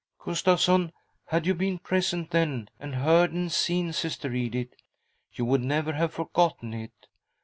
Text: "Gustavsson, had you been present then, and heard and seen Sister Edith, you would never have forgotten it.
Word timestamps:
"Gustavsson, 0.25 0.93
had 1.27 1.45
you 1.45 1.53
been 1.53 1.77
present 1.77 2.31
then, 2.31 2.69
and 2.79 2.95
heard 2.95 3.31
and 3.33 3.51
seen 3.51 3.93
Sister 3.93 4.33
Edith, 4.33 4.73
you 5.31 5.45
would 5.45 5.61
never 5.61 5.93
have 5.93 6.11
forgotten 6.11 6.73
it. 6.73 7.05